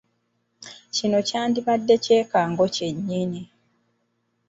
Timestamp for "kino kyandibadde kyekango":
0.95-2.63